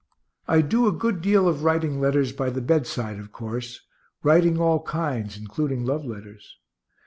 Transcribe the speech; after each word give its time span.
I 0.47 0.61
do 0.61 0.87
a 0.87 0.91
good 0.91 1.21
deal 1.21 1.47
of 1.47 1.63
writing 1.63 1.99
letters 2.01 2.31
by 2.31 2.49
the 2.49 2.59
bedside, 2.59 3.19
of 3.19 3.31
course 3.31 3.81
writing 4.23 4.57
all 4.59 4.81
kinds, 4.81 5.37
including 5.37 5.85
love 5.85 6.05
letters. 6.05 6.57